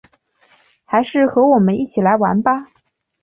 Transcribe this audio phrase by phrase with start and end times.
[0.83, 2.65] 还是和我们一起来玩吧